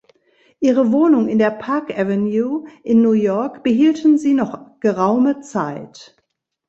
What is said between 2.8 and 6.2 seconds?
in New York behielten sie noch geraume Zeit.